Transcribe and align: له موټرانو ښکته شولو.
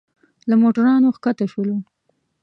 له 0.49 0.55
موټرانو 0.61 1.15
ښکته 1.17 1.45
شولو. 1.51 1.77